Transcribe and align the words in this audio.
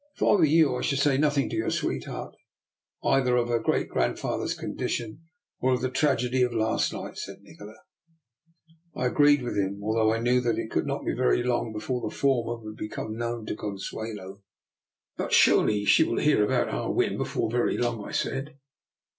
"If 0.15 0.23
I 0.23 0.31
were 0.31 0.43
you, 0.43 0.77
I 0.77 0.81
should 0.81 0.97
say 0.97 1.19
nothing 1.19 1.47
to 1.51 1.55
your 1.55 1.69
sweetheart 1.69 2.35
either 3.03 3.35
of 3.37 3.49
her 3.49 3.59
great 3.59 3.87
grandfa 3.87 4.39
ther's 4.39 4.55
condition 4.55 5.21
or 5.59 5.73
of 5.73 5.81
the 5.81 5.91
tragedy 5.91 6.41
of 6.41 6.55
last 6.55 6.91
night," 6.91 7.17
said 7.19 7.37
Nikola. 7.43 7.75
I 8.95 9.05
agreed 9.05 9.43
with 9.43 9.55
him, 9.55 9.79
although 9.83 10.11
I 10.11 10.17
knew 10.17 10.41
that 10.41 10.57
it 10.57 10.71
could 10.71 10.87
not 10.87 11.05
be 11.05 11.13
very 11.13 11.43
long 11.43 11.71
before 11.71 12.01
the 12.01 12.15
former 12.15 12.57
would 12.63 12.77
become 12.77 13.15
known 13.15 13.45
to 13.45 13.55
Consuelo." 13.55 14.41
But 15.19 15.33
surely 15.33 15.85
she 15.85 16.03
will 16.03 16.17
hear 16.17 16.43
about 16.43 16.69
Ah 16.69 16.89
Win 16.89 17.15
before 17.15 17.51
very 17.51 17.77
long? 17.77 18.03
'* 18.03 18.03
I 18.03 18.11
said. 18.11 18.55